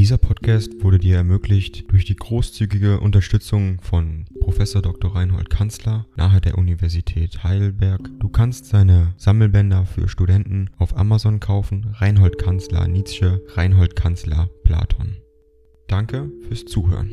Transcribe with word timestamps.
Dieser 0.00 0.16
Podcast 0.16 0.82
wurde 0.82 0.98
dir 0.98 1.16
ermöglicht 1.16 1.92
durch 1.92 2.06
die 2.06 2.16
großzügige 2.16 3.00
Unterstützung 3.00 3.82
von 3.82 4.24
Professor 4.40 4.80
Dr. 4.80 5.14
Reinhold 5.14 5.50
Kanzler 5.50 6.06
nahe 6.16 6.40
der 6.40 6.56
Universität 6.56 7.44
Heidelberg. 7.44 8.08
Du 8.18 8.30
kannst 8.30 8.64
seine 8.64 9.12
Sammelbänder 9.18 9.84
für 9.84 10.08
Studenten 10.08 10.70
auf 10.78 10.96
Amazon 10.96 11.38
kaufen. 11.38 11.94
Reinhold 11.98 12.38
Kanzler 12.38 12.88
Nietzsche, 12.88 13.44
Reinhold 13.48 13.94
Kanzler 13.94 14.48
Platon. 14.64 15.18
Danke 15.86 16.32
fürs 16.48 16.64
Zuhören. 16.64 17.10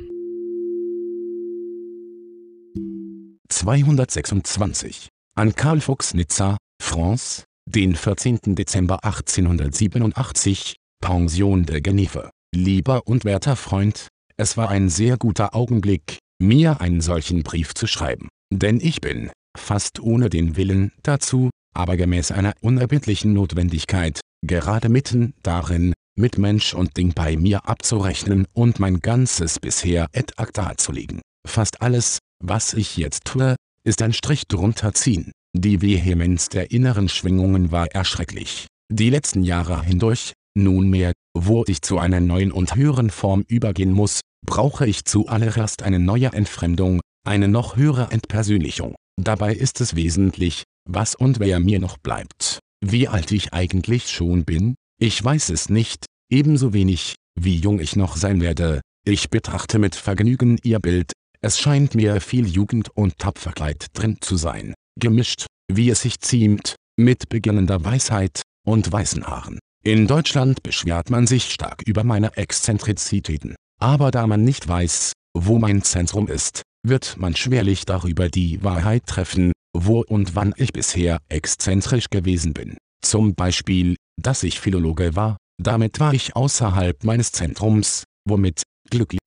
226 3.49 5.09
an 5.35 5.53
Karl 5.53 5.81
Fuchs 5.81 6.13
Nizza, 6.13 6.55
France, 6.81 7.43
den 7.65 7.95
14. 7.95 8.55
Dezember 8.55 9.03
1887, 9.03 10.77
Pension 11.01 11.65
de 11.65 11.81
Genève. 11.81 12.29
Lieber 12.55 13.07
und 13.07 13.25
werter 13.25 13.55
Freund, 13.55 14.07
es 14.37 14.57
war 14.57 14.69
ein 14.69 14.89
sehr 14.89 15.17
guter 15.17 15.53
Augenblick, 15.53 16.19
mir 16.41 16.79
einen 16.81 17.01
solchen 17.01 17.43
Brief 17.43 17.73
zu 17.73 17.87
schreiben, 17.87 18.29
denn 18.53 18.79
ich 18.79 19.01
bin, 19.01 19.31
fast 19.57 19.99
ohne 19.99 20.29
den 20.29 20.55
Willen 20.55 20.91
dazu, 21.03 21.49
aber 21.75 21.97
gemäß 21.97 22.31
einer 22.31 22.53
unerbittlichen 22.61 23.33
Notwendigkeit, 23.33 24.21
gerade 24.45 24.89
mitten 24.89 25.33
darin, 25.43 25.93
mit 26.17 26.37
Mensch 26.37 26.73
und 26.73 26.97
Ding 26.97 27.13
bei 27.13 27.37
mir 27.37 27.67
abzurechnen 27.67 28.47
und 28.53 28.79
mein 28.79 29.01
ganzes 29.01 29.59
bisher 29.59 30.07
et 30.13 30.39
acta 30.39 30.77
zu 30.77 30.91
legen. 30.91 31.21
Fast 31.47 31.81
alles, 31.81 32.19
was 32.43 32.73
ich 32.73 32.97
jetzt 32.97 33.25
tue, 33.25 33.55
ist 33.83 34.01
ein 34.01 34.13
Strich 34.13 34.47
drunter 34.47 34.93
ziehen. 34.93 35.31
Die 35.53 35.81
Vehemenz 35.81 36.49
der 36.49 36.71
inneren 36.71 37.09
Schwingungen 37.09 37.71
war 37.71 37.87
erschrecklich. 37.87 38.67
Die 38.89 39.09
letzten 39.09 39.43
Jahre 39.43 39.83
hindurch, 39.83 40.33
Nunmehr, 40.63 41.13
wo 41.35 41.63
ich 41.67 41.81
zu 41.81 41.99
einer 41.99 42.19
neuen 42.19 42.51
und 42.51 42.75
höheren 42.75 43.09
Form 43.09 43.43
übergehen 43.47 43.91
muss, 43.91 44.21
brauche 44.45 44.87
ich 44.87 45.05
zuallererst 45.05 45.83
eine 45.83 45.99
neue 45.99 46.33
Entfremdung, 46.33 46.99
eine 47.25 47.47
noch 47.47 47.75
höhere 47.75 48.11
Entpersönlichung. 48.11 48.95
Dabei 49.19 49.53
ist 49.53 49.81
es 49.81 49.95
wesentlich, 49.95 50.63
was 50.87 51.15
und 51.15 51.39
wer 51.39 51.59
mir 51.59 51.79
noch 51.79 51.97
bleibt. 51.97 52.59
Wie 52.85 53.07
alt 53.07 53.31
ich 53.31 53.53
eigentlich 53.53 54.09
schon 54.09 54.45
bin? 54.45 54.75
Ich 54.99 55.23
weiß 55.23 55.49
es 55.49 55.69
nicht, 55.69 56.05
ebenso 56.29 56.73
wenig, 56.73 57.15
wie 57.39 57.55
jung 57.55 57.79
ich 57.79 57.95
noch 57.95 58.17
sein 58.17 58.41
werde. 58.41 58.81
Ich 59.05 59.29
betrachte 59.29 59.79
mit 59.79 59.95
Vergnügen 59.95 60.59
ihr 60.63 60.79
Bild, 60.79 61.11
es 61.41 61.59
scheint 61.59 61.95
mir 61.95 62.19
viel 62.19 62.47
Jugend 62.47 62.89
und 62.95 63.17
Tapferkeit 63.17 63.87
drin 63.93 64.17
zu 64.21 64.37
sein, 64.37 64.73
gemischt, 64.99 65.45
wie 65.71 65.89
es 65.89 66.01
sich 66.01 66.19
ziemt, 66.19 66.75
mit 66.97 67.29
beginnender 67.29 67.83
Weisheit 67.83 68.41
und 68.65 68.91
weißen 68.91 69.25
Haaren. 69.25 69.59
In 69.87 70.05
Deutschland 70.05 70.63
beschwert 70.63 71.09
man 71.11 71.27
sich 71.27 71.45
stark 71.45 71.81
über 71.85 72.03
meine 72.03 72.35
Exzentrizitäten. 72.35 73.55
Aber 73.79 74.11
da 74.11 74.27
man 74.27 74.43
nicht 74.43 74.67
weiß, 74.67 75.13
wo 75.33 75.59
mein 75.59 75.81
Zentrum 75.81 76.27
ist, 76.27 76.63
wird 76.85 77.15
man 77.17 77.37
schwerlich 77.37 77.85
darüber 77.85 78.27
die 78.27 78.61
Wahrheit 78.65 79.05
treffen, 79.05 79.53
wo 79.71 80.01
und 80.01 80.35
wann 80.35 80.53
ich 80.57 80.73
bisher 80.73 81.19
exzentrisch 81.29 82.09
gewesen 82.09 82.53
bin. 82.53 82.75
Zum 83.01 83.33
Beispiel, 83.33 83.95
dass 84.21 84.43
ich 84.43 84.59
Philologe 84.59 85.15
war, 85.15 85.37
damit 85.57 86.01
war 86.01 86.13
ich 86.13 86.35
außerhalb 86.35 87.05
meines 87.05 87.31
Zentrums, 87.31 88.03
womit 88.27 88.63
glücklich. 88.89 89.21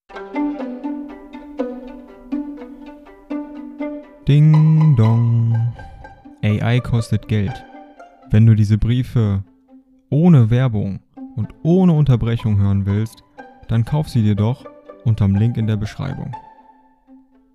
Ding 4.29 4.95
dong. 4.95 5.73
AI 6.43 6.81
kostet 6.81 7.29
Geld. 7.29 7.55
Wenn 8.31 8.45
du 8.45 8.55
diese 8.55 8.77
Briefe 8.77 9.43
ohne 10.11 10.51
Werbung 10.51 11.01
und 11.37 11.49
ohne 11.63 11.93
Unterbrechung 11.93 12.59
hören 12.59 12.85
willst, 12.85 13.23
dann 13.69 13.85
kauf 13.85 14.09
sie 14.09 14.23
dir 14.23 14.35
doch 14.35 14.67
unterm 15.05 15.35
Link 15.35 15.57
in 15.57 15.67
der 15.67 15.77
Beschreibung. 15.77 16.37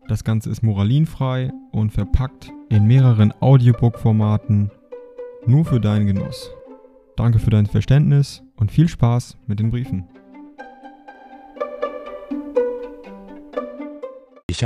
Das 0.08 0.24
Ganze 0.24 0.50
ist 0.50 0.64
moralinfrei 0.64 1.52
und 1.72 1.92
verpackt 1.92 2.52
in 2.70 2.88
mehreren 2.88 3.34
Audiobook-Formaten 3.42 4.72
nur 5.46 5.66
für 5.66 5.80
deinen 5.80 6.08
Genuss. 6.08 6.52
Danke 7.16 7.40
für 7.40 7.50
dein 7.50 7.66
Verständnis 7.66 8.44
und 8.56 8.72
viel 8.72 8.88
Spaß 8.88 9.38
mit 9.48 9.60
den 9.60 9.72
Briefen. 9.72 10.08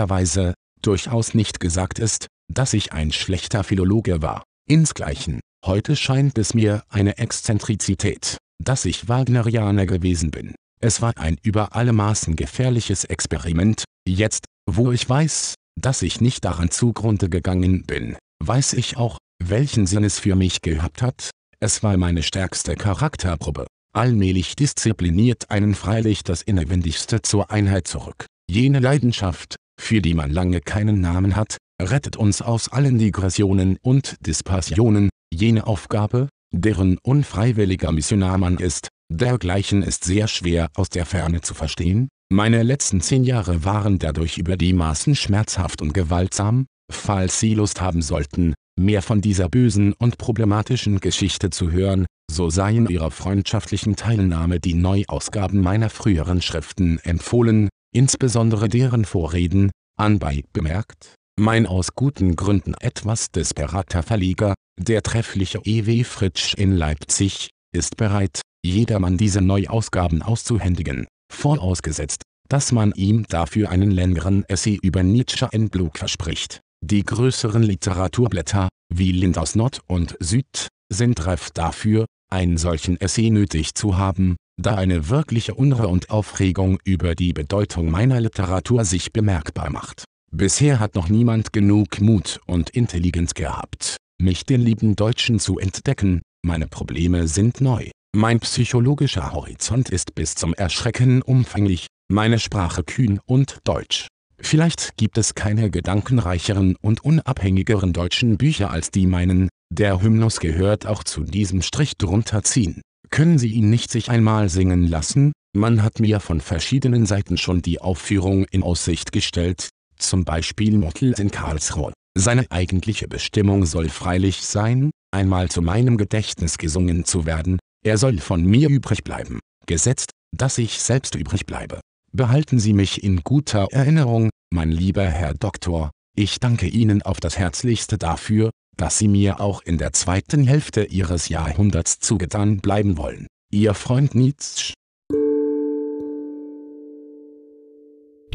Weise 0.09 0.53
durchaus 0.81 1.33
nicht 1.33 1.59
gesagt 1.59 1.99
ist, 1.99 2.27
dass 2.47 2.73
ich 2.73 2.93
ein 2.93 3.11
schlechter 3.11 3.63
Philologe 3.63 4.21
war. 4.21 4.43
Insgleichen 4.67 5.39
Heute 5.69 5.95
scheint 5.95 6.39
es 6.39 6.55
mir 6.55 6.81
eine 6.89 7.19
Exzentrizität, 7.19 8.37
dass 8.57 8.85
ich 8.85 9.07
Wagnerianer 9.07 9.85
gewesen 9.85 10.31
bin. 10.31 10.55
Es 10.81 10.99
war 10.99 11.15
ein 11.19 11.37
über 11.43 11.75
alle 11.75 11.93
Maßen 11.93 12.35
gefährliches 12.35 13.03
Experiment, 13.03 13.83
jetzt, 14.07 14.45
wo 14.67 14.91
ich 14.91 15.07
weiß, 15.07 15.53
dass 15.79 16.01
ich 16.01 16.21
nicht 16.21 16.43
daran 16.43 16.71
zugrunde 16.71 17.29
gegangen 17.29 17.83
bin, 17.83 18.17
weiß 18.43 18.73
ich 18.73 18.97
auch, 18.97 19.19
welchen 19.37 19.85
Sinn 19.85 20.03
es 20.03 20.17
für 20.17 20.35
mich 20.35 20.63
gehabt 20.63 21.03
hat, 21.03 21.29
es 21.59 21.83
war 21.83 21.95
meine 21.97 22.23
stärkste 22.23 22.75
Charakterprobe. 22.75 23.67
Allmählich 23.93 24.55
diszipliniert 24.55 25.51
einen 25.51 25.75
freilich 25.75 26.23
das 26.23 26.41
Innerwendigste 26.41 27.21
zur 27.21 27.51
Einheit 27.51 27.87
zurück. 27.87 28.25
Jene 28.49 28.79
Leidenschaft, 28.79 29.57
für 29.79 30.01
die 30.01 30.15
man 30.15 30.31
lange 30.31 30.61
keinen 30.61 30.99
Namen 30.99 31.35
hat, 31.35 31.57
rettet 31.79 32.17
uns 32.17 32.41
aus 32.41 32.69
allen 32.69 32.97
Digressionen 32.97 33.77
und 33.83 34.15
Dispersionen, 34.25 35.09
jene 35.33 35.67
Aufgabe, 35.67 36.29
deren 36.51 36.97
unfreiwilliger 36.97 37.91
Missionar 37.91 38.37
man 38.37 38.57
ist, 38.57 38.89
dergleichen 39.11 39.83
ist 39.83 40.03
sehr 40.03 40.27
schwer 40.27 40.69
aus 40.75 40.89
der 40.89 41.05
Ferne 41.05 41.41
zu 41.41 41.53
verstehen. 41.53 42.09
Meine 42.31 42.63
letzten 42.63 43.01
zehn 43.01 43.23
Jahre 43.23 43.65
waren 43.65 43.97
dadurch 43.97 44.37
über 44.37 44.55
die 44.55 44.73
Maßen 44.73 45.15
schmerzhaft 45.15 45.81
und 45.81 45.93
gewaltsam, 45.93 46.67
falls 46.91 47.39
Sie 47.39 47.55
Lust 47.55 47.81
haben 47.81 48.01
sollten, 48.01 48.53
mehr 48.79 49.01
von 49.01 49.21
dieser 49.21 49.49
bösen 49.49 49.93
und 49.93 50.17
problematischen 50.17 50.99
Geschichte 50.99 51.49
zu 51.49 51.71
hören, 51.71 52.05
so 52.31 52.49
seien 52.49 52.87
Ihrer 52.87 53.09
freundschaftlichen 53.09 53.95
Teilnahme 53.95 54.59
die 54.59 54.75
Neuausgaben 54.75 55.61
meiner 55.61 55.89
früheren 55.89 56.41
Schriften 56.41 56.99
empfohlen, 56.99 57.69
insbesondere 57.93 58.69
deren 58.69 59.05
Vorreden, 59.05 59.71
anbei 59.97 60.43
bemerkt. 60.53 61.15
Mein 61.39 61.65
aus 61.65 61.95
guten 61.95 62.35
Gründen 62.35 62.75
etwas 62.79 63.31
desperater 63.31 64.03
Verleger, 64.03 64.53
der 64.79 65.03
treffliche 65.03 65.59
E.W. 65.63 66.03
Fritsch 66.03 66.53
in 66.55 66.75
Leipzig, 66.75 67.49
ist 67.75 67.97
bereit, 67.97 68.41
jedermann 68.65 69.17
diese 69.17 69.41
Neuausgaben 69.41 70.21
auszuhändigen, 70.21 71.05
vorausgesetzt, 71.31 72.23
dass 72.47 72.71
man 72.71 72.93
ihm 72.93 73.25
dafür 73.29 73.69
einen 73.69 73.91
längeren 73.91 74.43
Essay 74.47 74.79
über 74.81 75.03
Nietzsche 75.03 75.47
in 75.51 75.69
Blug 75.69 75.97
verspricht. 75.97 76.61
Die 76.83 77.03
größeren 77.03 77.61
Literaturblätter, 77.61 78.69
wie 78.91 79.11
Lindaus 79.11 79.55
Nord 79.55 79.81
und 79.87 80.15
Süd, 80.19 80.69
sind 80.91 81.25
reif 81.27 81.51
dafür, 81.51 82.05
einen 82.31 82.57
solchen 82.57 82.99
Essay 82.99 83.29
nötig 83.29 83.75
zu 83.75 83.97
haben, 83.97 84.37
da 84.59 84.75
eine 84.75 85.09
wirkliche 85.09 85.55
Unruhe 85.55 85.87
und 85.87 86.09
Aufregung 86.09 86.79
über 86.83 87.15
die 87.15 87.33
Bedeutung 87.33 87.91
meiner 87.91 88.19
Literatur 88.19 88.85
sich 88.85 89.13
bemerkbar 89.13 89.69
macht. 89.69 90.05
Bisher 90.31 90.79
hat 90.79 90.95
noch 90.95 91.09
niemand 91.09 91.53
genug 91.53 92.01
Mut 92.01 92.39
und 92.45 92.69
Intelligenz 92.69 93.33
gehabt, 93.33 93.97
mich 94.21 94.45
den 94.45 94.61
lieben 94.61 94.95
Deutschen 94.95 95.39
zu 95.39 95.59
entdecken, 95.59 96.21
meine 96.45 96.67
Probleme 96.67 97.27
sind 97.27 97.61
neu. 97.61 97.89
Mein 98.15 98.39
psychologischer 98.39 99.33
Horizont 99.33 99.89
ist 99.89 100.15
bis 100.15 100.35
zum 100.35 100.53
Erschrecken 100.53 101.21
umfänglich, 101.21 101.87
meine 102.11 102.39
Sprache 102.39 102.83
kühn 102.83 103.19
und 103.25 103.59
deutsch. 103.63 104.07
Vielleicht 104.41 104.97
gibt 104.97 105.17
es 105.17 105.35
keine 105.35 105.69
gedankenreicheren 105.69 106.75
und 106.81 107.03
unabhängigeren 107.03 107.93
deutschen 107.93 108.37
Bücher 108.37 108.71
als 108.71 108.89
die 108.89 109.05
meinen, 109.05 109.49
der 109.71 110.01
Hymnus 110.01 110.39
gehört 110.39 110.87
auch 110.87 111.03
zu 111.03 111.23
diesem 111.23 111.61
Strich 111.61 111.97
drunter 111.97 112.43
ziehen. 112.43 112.81
Können 113.09 113.37
Sie 113.37 113.49
ihn 113.49 113.69
nicht 113.69 113.91
sich 113.91 114.09
einmal 114.09 114.49
singen 114.49 114.87
lassen? 114.87 115.33
Man 115.55 115.83
hat 115.83 115.99
mir 115.99 116.19
von 116.19 116.41
verschiedenen 116.41 117.05
Seiten 117.05 117.37
schon 117.37 117.61
die 117.61 117.81
Aufführung 117.81 118.45
in 118.45 118.63
Aussicht 118.63 119.11
gestellt, 119.11 119.69
zum 119.97 120.25
Beispiel 120.25 120.77
Mottl 120.77 121.13
in 121.17 121.31
Karlsruhe. 121.31 121.93
Seine 122.21 122.51
eigentliche 122.51 123.07
Bestimmung 123.07 123.65
soll 123.65 123.87
freilich 123.87 124.41
sein, 124.41 124.91
einmal 125.09 125.47
zu 125.47 125.61
meinem 125.61 125.95
Gedächtnis 125.95 126.57
gesungen 126.57 127.05
zu 127.05 127.25
werden, 127.25 127.59
er 127.81 127.97
soll 127.97 128.17
von 128.17 128.43
mir 128.43 128.67
übrig 128.67 129.05
bleiben, 129.05 129.39
gesetzt, 129.67 130.11
dass 130.35 130.57
ich 130.57 130.81
selbst 130.81 131.15
übrig 131.15 131.45
bleibe. 131.45 131.79
Behalten 132.11 132.59
Sie 132.59 132.73
mich 132.73 133.05
in 133.05 133.21
guter 133.23 133.67
Erinnerung, 133.71 134.31
mein 134.53 134.69
lieber 134.69 135.05
Herr 135.05 135.33
Doktor, 135.33 135.91
ich 136.13 136.41
danke 136.41 136.67
Ihnen 136.67 137.01
auf 137.03 137.21
das 137.21 137.37
Herzlichste 137.37 137.97
dafür, 137.97 138.49
dass 138.75 138.97
Sie 138.97 139.07
mir 139.07 139.39
auch 139.39 139.61
in 139.61 139.77
der 139.77 139.93
zweiten 139.93 140.45
Hälfte 140.45 140.83
Ihres 140.83 141.29
Jahrhunderts 141.29 142.01
zugetan 142.01 142.57
bleiben 142.57 142.97
wollen. 142.97 143.27
Ihr 143.49 143.73
Freund 143.73 144.13
Nietzsche 144.13 144.73